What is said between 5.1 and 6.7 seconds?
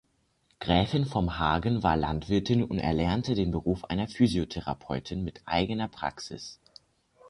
mit eigener Praxis.